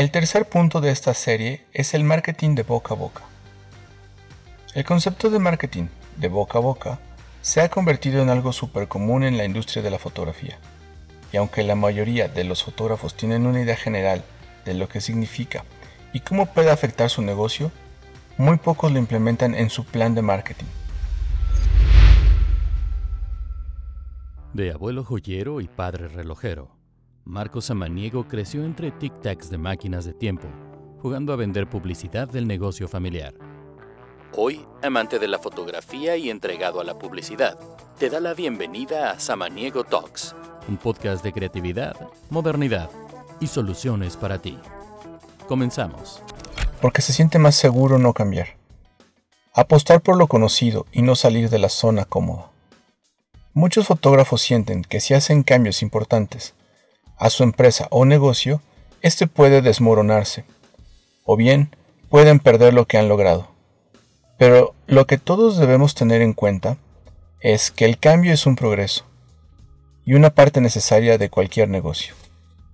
El 0.00 0.10
tercer 0.10 0.48
punto 0.48 0.80
de 0.80 0.90
esta 0.90 1.12
serie 1.12 1.66
es 1.74 1.92
el 1.92 2.04
marketing 2.04 2.54
de 2.54 2.62
boca 2.62 2.94
a 2.94 2.96
boca. 2.96 3.20
El 4.72 4.82
concepto 4.82 5.28
de 5.28 5.38
marketing 5.38 5.88
de 6.16 6.28
boca 6.28 6.56
a 6.56 6.62
boca 6.62 7.00
se 7.42 7.60
ha 7.60 7.68
convertido 7.68 8.22
en 8.22 8.30
algo 8.30 8.54
súper 8.54 8.88
común 8.88 9.24
en 9.24 9.36
la 9.36 9.44
industria 9.44 9.82
de 9.82 9.90
la 9.90 9.98
fotografía. 9.98 10.58
Y 11.34 11.36
aunque 11.36 11.64
la 11.64 11.74
mayoría 11.74 12.28
de 12.28 12.44
los 12.44 12.64
fotógrafos 12.64 13.14
tienen 13.14 13.44
una 13.44 13.60
idea 13.60 13.76
general 13.76 14.24
de 14.64 14.72
lo 14.72 14.88
que 14.88 15.02
significa 15.02 15.66
y 16.14 16.20
cómo 16.20 16.46
puede 16.46 16.70
afectar 16.70 17.10
su 17.10 17.20
negocio, 17.20 17.70
muy 18.38 18.56
pocos 18.56 18.90
lo 18.90 18.98
implementan 18.98 19.54
en 19.54 19.68
su 19.68 19.84
plan 19.84 20.14
de 20.14 20.22
marketing. 20.22 20.64
De 24.54 24.70
abuelo 24.70 25.04
joyero 25.04 25.60
y 25.60 25.68
padre 25.68 26.08
relojero, 26.08 26.79
Marco 27.24 27.60
Samaniego 27.60 28.26
creció 28.26 28.64
entre 28.64 28.92
tic-tacs 28.92 29.48
de 29.50 29.58
máquinas 29.58 30.04
de 30.04 30.14
tiempo, 30.14 30.48
jugando 31.00 31.32
a 31.32 31.36
vender 31.36 31.68
publicidad 31.68 32.28
del 32.28 32.46
negocio 32.46 32.88
familiar. 32.88 33.34
Hoy, 34.36 34.64
amante 34.82 35.18
de 35.18 35.28
la 35.28 35.38
fotografía 35.38 36.16
y 36.16 36.30
entregado 36.30 36.80
a 36.80 36.84
la 36.84 36.98
publicidad, 36.98 37.58
te 37.98 38.08
da 38.08 38.20
la 38.20 38.32
bienvenida 38.32 39.10
a 39.10 39.20
Samaniego 39.20 39.84
Talks, 39.84 40.34
un 40.68 40.78
podcast 40.78 41.22
de 41.22 41.32
creatividad, 41.32 41.94
modernidad 42.30 42.90
y 43.38 43.48
soluciones 43.48 44.16
para 44.16 44.40
ti. 44.40 44.58
Comenzamos. 45.46 46.22
Porque 46.80 47.02
se 47.02 47.12
siente 47.12 47.38
más 47.38 47.54
seguro 47.54 47.98
no 47.98 48.14
cambiar. 48.14 48.56
Apostar 49.52 50.00
por 50.00 50.16
lo 50.16 50.26
conocido 50.26 50.86
y 50.90 51.02
no 51.02 51.14
salir 51.14 51.50
de 51.50 51.58
la 51.58 51.68
zona 51.68 52.06
cómoda. 52.06 52.50
Muchos 53.52 53.86
fotógrafos 53.86 54.40
sienten 54.40 54.82
que 54.82 55.00
si 55.00 55.12
hacen 55.12 55.42
cambios 55.42 55.82
importantes 55.82 56.54
a 57.20 57.30
su 57.30 57.44
empresa 57.44 57.86
o 57.90 58.04
negocio, 58.04 58.62
este 59.02 59.28
puede 59.28 59.62
desmoronarse, 59.62 60.44
o 61.24 61.36
bien 61.36 61.76
pueden 62.08 62.40
perder 62.40 62.74
lo 62.74 62.86
que 62.86 62.98
han 62.98 63.08
logrado. 63.08 63.48
Pero 64.38 64.74
lo 64.86 65.06
que 65.06 65.18
todos 65.18 65.58
debemos 65.58 65.94
tener 65.94 66.22
en 66.22 66.32
cuenta 66.32 66.78
es 67.40 67.70
que 67.70 67.84
el 67.84 67.98
cambio 67.98 68.32
es 68.32 68.46
un 68.46 68.56
progreso 68.56 69.04
y 70.04 70.14
una 70.14 70.30
parte 70.30 70.62
necesaria 70.62 71.18
de 71.18 71.28
cualquier 71.28 71.68
negocio. 71.68 72.14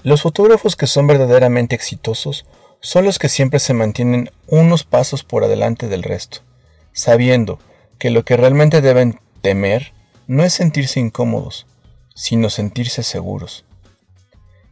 Los 0.03 0.23
fotógrafos 0.23 0.77
que 0.77 0.87
son 0.87 1.09
verdaderamente 1.09 1.75
exitosos 1.75 2.47
son 2.81 3.05
los 3.05 3.19
que 3.19 3.29
siempre 3.29 3.59
se 3.59 3.75
mantienen 3.75 4.31
unos 4.47 4.85
pasos 4.85 5.25
por 5.25 5.43
adelante 5.43 5.89
del 5.89 6.05
resto, 6.05 6.39
sabiendo 6.93 7.59
que 7.99 8.11
lo 8.11 8.25
que 8.25 8.37
realmente 8.37 8.81
deben 8.81 9.19
temer 9.43 9.93
no 10.29 10.45
es 10.45 10.53
sentirse 10.53 11.01
incómodos, 11.01 11.67
sino 12.15 12.49
sentirse 12.49 13.03
seguros. 13.03 13.66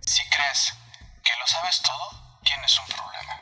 Si 0.07 0.23
crees 0.25 0.75
que 1.23 1.31
lo 1.41 1.47
sabes 1.47 1.81
todo, 1.83 2.39
tienes 2.43 2.79
un 2.79 2.87
problema. 2.95 3.41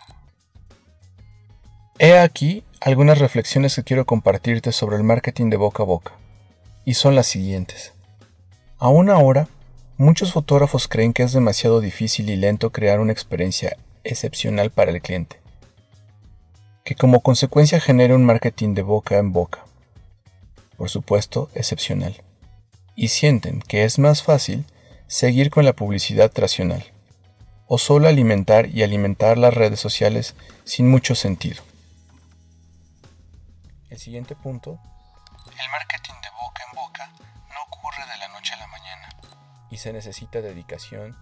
He 1.98 2.18
aquí 2.18 2.64
algunas 2.80 3.18
reflexiones 3.18 3.74
que 3.74 3.84
quiero 3.84 4.06
compartirte 4.06 4.72
sobre 4.72 4.96
el 4.96 5.02
marketing 5.02 5.50
de 5.50 5.56
boca 5.56 5.82
a 5.82 5.86
boca, 5.86 6.12
y 6.84 6.94
son 6.94 7.14
las 7.16 7.26
siguientes. 7.26 7.92
Aún 8.78 9.10
ahora, 9.10 9.48
muchos 9.98 10.32
fotógrafos 10.32 10.88
creen 10.88 11.12
que 11.12 11.22
es 11.22 11.32
demasiado 11.32 11.80
difícil 11.80 12.30
y 12.30 12.36
lento 12.36 12.70
crear 12.70 13.00
una 13.00 13.12
experiencia 13.12 13.76
excepcional 14.04 14.70
para 14.70 14.90
el 14.90 15.02
cliente, 15.02 15.40
que 16.84 16.94
como 16.94 17.20
consecuencia 17.20 17.80
genere 17.80 18.14
un 18.14 18.24
marketing 18.24 18.74
de 18.74 18.82
boca 18.82 19.18
en 19.18 19.32
boca, 19.32 19.64
por 20.76 20.90
supuesto 20.90 21.50
excepcional, 21.54 22.22
y 22.96 23.08
sienten 23.08 23.60
que 23.62 23.84
es 23.84 23.98
más 23.98 24.22
fácil 24.22 24.64
seguir 25.12 25.50
con 25.50 25.66
la 25.66 25.74
publicidad 25.74 26.30
tradicional, 26.32 26.90
o 27.66 27.76
solo 27.76 28.08
alimentar 28.08 28.70
y 28.70 28.82
alimentar 28.82 29.36
las 29.36 29.52
redes 29.52 29.78
sociales 29.78 30.34
sin 30.64 30.88
mucho 30.88 31.14
sentido. 31.14 31.62
El 33.90 33.98
siguiente 33.98 34.34
punto, 34.34 34.80
el 35.50 35.70
marketing 35.70 36.14
de 36.14 36.30
boca 36.40 36.62
en 36.66 36.74
boca 36.74 37.12
no 37.50 37.62
ocurre 37.66 38.10
de 38.10 38.18
la 38.20 38.28
noche 38.28 38.54
a 38.54 38.56
la 38.56 38.66
mañana 38.68 39.08
y 39.70 39.76
se 39.76 39.92
necesita 39.92 40.40
dedicación 40.40 41.14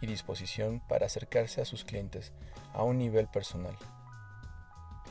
y 0.00 0.08
disposición 0.08 0.80
para 0.80 1.06
acercarse 1.06 1.60
a 1.60 1.66
sus 1.66 1.84
clientes 1.84 2.32
a 2.74 2.82
un 2.82 2.98
nivel 2.98 3.28
personal. 3.28 3.78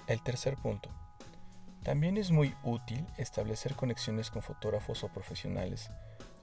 El 0.07 0.21
tercer 0.21 0.57
punto. 0.57 0.89
También 1.83 2.17
es 2.17 2.31
muy 2.31 2.53
útil 2.63 3.07
establecer 3.17 3.75
conexiones 3.75 4.29
con 4.29 4.41
fotógrafos 4.41 5.05
o 5.05 5.07
profesionales 5.07 5.89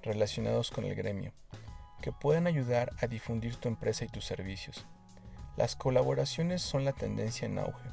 relacionados 0.02 0.70
con 0.70 0.86
el 0.86 0.94
gremio, 0.94 1.34
que 2.02 2.12
puedan 2.12 2.46
ayudar 2.46 2.92
a 3.00 3.06
difundir 3.06 3.56
tu 3.56 3.68
empresa 3.68 4.04
y 4.04 4.08
tus 4.08 4.26
servicios. 4.26 4.84
Las 5.56 5.76
colaboraciones 5.76 6.60
son 6.60 6.84
la 6.84 6.92
tendencia 6.92 7.46
en 7.46 7.58
auge. 7.58 7.88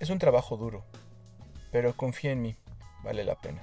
Es 0.00 0.08
un 0.08 0.18
trabajo 0.18 0.56
duro, 0.56 0.86
pero 1.70 1.94
confía 1.94 2.32
en 2.32 2.40
mí, 2.40 2.56
vale 3.02 3.24
la 3.24 3.34
pena. 3.34 3.62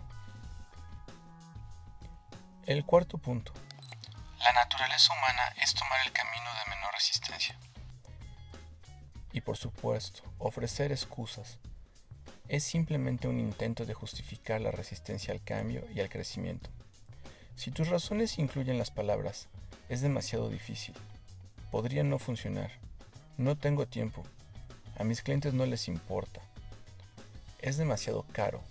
El 2.67 2.85
cuarto 2.85 3.17
punto. 3.17 3.51
La 4.39 4.53
naturaleza 4.53 5.13
humana 5.13 5.53
es 5.63 5.73
tomar 5.73 5.97
el 6.05 6.11
camino 6.11 6.49
de 6.63 6.75
menor 6.75 6.93
resistencia. 6.93 7.57
Y 9.31 9.41
por 9.41 9.57
supuesto, 9.57 10.21
ofrecer 10.37 10.91
excusas 10.91 11.57
es 12.47 12.63
simplemente 12.63 13.27
un 13.27 13.39
intento 13.39 13.85
de 13.85 13.93
justificar 13.93 14.61
la 14.61 14.71
resistencia 14.71 15.33
al 15.33 15.43
cambio 15.43 15.83
y 15.93 15.99
al 15.99 16.09
crecimiento. 16.09 16.69
Si 17.55 17.71
tus 17.71 17.89
razones 17.89 18.37
incluyen 18.37 18.77
las 18.77 18.91
palabras, 18.91 19.47
es 19.89 20.01
demasiado 20.01 20.49
difícil, 20.49 20.93
podría 21.71 22.03
no 22.03 22.19
funcionar, 22.19 22.71
no 23.37 23.55
tengo 23.57 23.87
tiempo, 23.87 24.23
a 24.97 25.03
mis 25.03 25.21
clientes 25.21 25.53
no 25.53 25.65
les 25.65 25.87
importa, 25.87 26.41
es 27.59 27.77
demasiado 27.77 28.25
caro, 28.31 28.61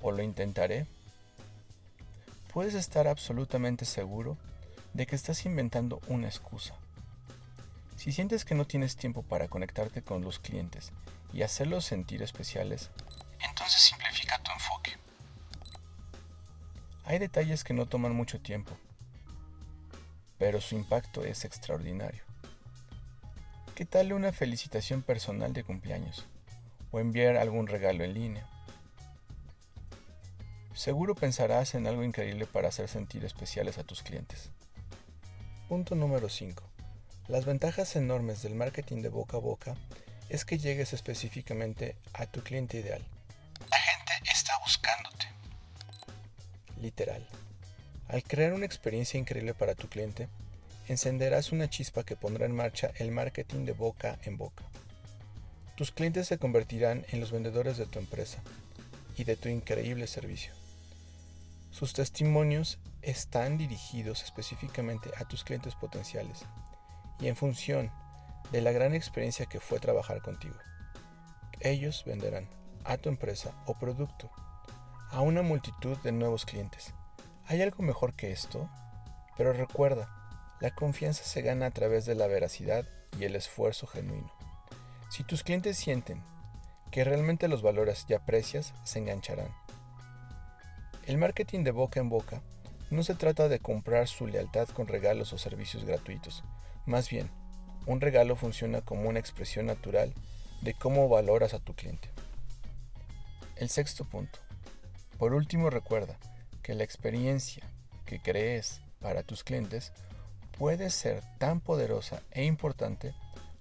o 0.00 0.10
lo 0.10 0.22
intentaré, 0.22 0.86
puedes 2.52 2.74
estar 2.74 3.06
absolutamente 3.06 3.84
seguro 3.84 4.36
de 4.94 5.06
que 5.06 5.16
estás 5.16 5.44
inventando 5.44 6.00
una 6.08 6.28
excusa. 6.28 6.74
Si 7.96 8.12
sientes 8.12 8.44
que 8.44 8.54
no 8.54 8.64
tienes 8.64 8.96
tiempo 8.96 9.22
para 9.22 9.48
conectarte 9.48 10.02
con 10.02 10.22
los 10.22 10.38
clientes 10.38 10.92
y 11.32 11.42
hacerlos 11.42 11.84
sentir 11.84 12.22
especiales, 12.22 12.90
entonces 13.40 13.82
simplifica 13.82 14.38
tu 14.42 14.50
enfoque. 14.52 15.07
Hay 17.08 17.18
detalles 17.18 17.64
que 17.64 17.72
no 17.72 17.86
toman 17.86 18.14
mucho 18.14 18.38
tiempo, 18.38 18.76
pero 20.38 20.60
su 20.60 20.74
impacto 20.74 21.24
es 21.24 21.46
extraordinario. 21.46 22.22
¿Qué 23.74 23.86
tal 23.86 24.12
una 24.12 24.30
felicitación 24.30 25.00
personal 25.00 25.54
de 25.54 25.64
cumpleaños? 25.64 26.26
o 26.90 27.00
enviar 27.00 27.36
algún 27.36 27.66
regalo 27.66 28.04
en 28.04 28.14
línea. 28.14 28.48
Seguro 30.74 31.14
pensarás 31.14 31.74
en 31.74 31.86
algo 31.86 32.04
increíble 32.04 32.46
para 32.46 32.68
hacer 32.68 32.88
sentir 32.88 33.24
especiales 33.24 33.78
a 33.78 33.84
tus 33.84 34.02
clientes. 34.02 34.50
Punto 35.68 35.94
número 35.94 36.28
5. 36.28 36.62
Las 37.28 37.44
ventajas 37.44 37.96
enormes 37.96 38.42
del 38.42 38.54
marketing 38.54 39.02
de 39.02 39.08
boca 39.08 39.36
a 39.36 39.40
boca 39.40 39.74
es 40.28 40.44
que 40.44 40.58
llegues 40.58 40.92
específicamente 40.92 41.96
a 42.14 42.26
tu 42.26 42.42
cliente 42.42 42.78
ideal. 42.78 43.04
Literal. 46.80 47.26
Al 48.08 48.22
crear 48.22 48.52
una 48.52 48.66
experiencia 48.66 49.18
increíble 49.18 49.54
para 49.54 49.74
tu 49.74 49.88
cliente, 49.88 50.28
encenderás 50.88 51.52
una 51.52 51.68
chispa 51.68 52.04
que 52.04 52.16
pondrá 52.16 52.46
en 52.46 52.54
marcha 52.54 52.92
el 52.96 53.10
marketing 53.10 53.64
de 53.64 53.72
boca 53.72 54.18
en 54.22 54.38
boca. 54.38 54.64
Tus 55.76 55.92
clientes 55.92 56.26
se 56.26 56.38
convertirán 56.38 57.04
en 57.10 57.20
los 57.20 57.30
vendedores 57.30 57.76
de 57.76 57.86
tu 57.86 57.98
empresa 57.98 58.42
y 59.16 59.24
de 59.24 59.36
tu 59.36 59.48
increíble 59.48 60.06
servicio. 60.06 60.52
Sus 61.70 61.92
testimonios 61.92 62.78
están 63.02 63.58
dirigidos 63.58 64.22
específicamente 64.22 65.10
a 65.16 65.24
tus 65.24 65.44
clientes 65.44 65.74
potenciales 65.74 66.40
y 67.20 67.28
en 67.28 67.36
función 67.36 67.92
de 68.50 68.62
la 68.62 68.72
gran 68.72 68.94
experiencia 68.94 69.46
que 69.46 69.60
fue 69.60 69.78
trabajar 69.78 70.22
contigo. 70.22 70.56
Ellos 71.60 72.04
venderán 72.06 72.48
a 72.84 72.96
tu 72.96 73.08
empresa 73.08 73.52
o 73.66 73.78
producto 73.78 74.30
a 75.10 75.20
una 75.22 75.42
multitud 75.42 75.96
de 75.98 76.12
nuevos 76.12 76.44
clientes. 76.44 76.92
¿Hay 77.46 77.62
algo 77.62 77.82
mejor 77.82 78.14
que 78.14 78.30
esto? 78.30 78.68
Pero 79.36 79.52
recuerda, 79.52 80.08
la 80.60 80.74
confianza 80.74 81.24
se 81.24 81.42
gana 81.42 81.66
a 81.66 81.70
través 81.70 82.04
de 82.04 82.14
la 82.14 82.26
veracidad 82.26 82.84
y 83.18 83.24
el 83.24 83.36
esfuerzo 83.36 83.86
genuino. 83.86 84.32
Si 85.10 85.24
tus 85.24 85.42
clientes 85.42 85.76
sienten 85.78 86.22
que 86.90 87.04
realmente 87.04 87.48
los 87.48 87.62
valoras 87.62 88.06
y 88.08 88.14
aprecias, 88.14 88.74
se 88.84 88.98
engancharán. 88.98 89.54
El 91.06 91.16
marketing 91.16 91.64
de 91.64 91.70
boca 91.70 92.00
en 92.00 92.08
boca 92.08 92.42
no 92.90 93.02
se 93.02 93.14
trata 93.14 93.48
de 93.48 93.60
comprar 93.60 94.08
su 94.08 94.26
lealtad 94.26 94.68
con 94.68 94.86
regalos 94.86 95.32
o 95.32 95.38
servicios 95.38 95.84
gratuitos. 95.84 96.44
Más 96.86 97.08
bien, 97.08 97.30
un 97.86 98.00
regalo 98.00 98.36
funciona 98.36 98.82
como 98.82 99.08
una 99.08 99.18
expresión 99.18 99.66
natural 99.66 100.12
de 100.62 100.74
cómo 100.74 101.08
valoras 101.08 101.54
a 101.54 101.60
tu 101.60 101.74
cliente. 101.74 102.10
El 103.56 103.68
sexto 103.68 104.04
punto. 104.04 104.38
Por 105.18 105.34
último, 105.34 105.68
recuerda 105.68 106.16
que 106.62 106.74
la 106.74 106.84
experiencia 106.84 107.66
que 108.06 108.20
crees 108.20 108.80
para 109.00 109.24
tus 109.24 109.42
clientes 109.42 109.92
puede 110.56 110.90
ser 110.90 111.22
tan 111.38 111.60
poderosa 111.60 112.22
e 112.30 112.44
importante 112.44 113.14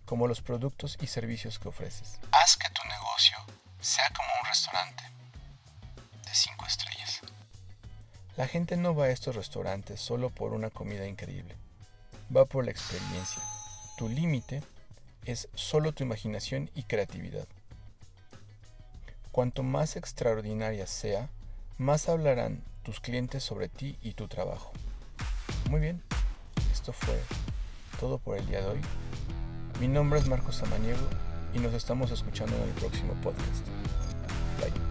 como 0.05 0.27
los 0.27 0.41
productos 0.41 0.97
y 1.01 1.07
servicios 1.07 1.59
que 1.59 1.67
ofreces. 1.67 2.19
Haz 2.31 2.57
que 2.57 2.69
tu 2.69 2.81
negocio 2.87 3.37
sea 3.79 4.07
como 4.15 4.29
un 4.41 4.47
restaurante 4.47 5.03
de 6.23 6.33
5 6.33 6.65
estrellas. 6.65 7.21
La 8.35 8.47
gente 8.47 8.77
no 8.77 8.95
va 8.95 9.05
a 9.05 9.09
estos 9.09 9.35
restaurantes 9.35 9.99
solo 9.99 10.29
por 10.29 10.53
una 10.53 10.69
comida 10.69 11.07
increíble, 11.07 11.55
va 12.35 12.45
por 12.45 12.65
la 12.65 12.71
experiencia. 12.71 13.41
Tu 13.97 14.09
límite 14.09 14.61
es 15.25 15.49
solo 15.55 15.91
tu 15.91 16.03
imaginación 16.03 16.69
y 16.75 16.83
creatividad. 16.83 17.47
Cuanto 19.31 19.63
más 19.63 19.95
extraordinaria 19.95 20.85
sea, 20.87 21.29
más 21.77 22.09
hablarán 22.09 22.63
tus 22.83 22.99
clientes 22.99 23.43
sobre 23.43 23.69
ti 23.69 23.97
y 24.01 24.13
tu 24.13 24.27
trabajo. 24.27 24.71
Muy 25.69 25.79
bien, 25.79 26.01
esto 26.71 26.93
fue 26.93 27.19
todo 27.99 28.17
por 28.17 28.37
el 28.37 28.47
día 28.47 28.61
de 28.61 28.67
hoy. 28.67 28.81
Mi 29.79 29.87
nombre 29.87 30.19
es 30.19 30.27
Marcos 30.27 30.55
Samaniego 30.55 31.07
y 31.53 31.59
nos 31.59 31.73
estamos 31.73 32.11
escuchando 32.11 32.55
en 32.55 32.63
el 32.63 32.71
próximo 32.71 33.13
podcast. 33.21 33.65
Bye. 34.59 34.86